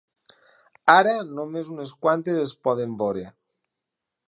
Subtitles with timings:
[0.93, 3.29] Ara, només unes quantes es poden veure.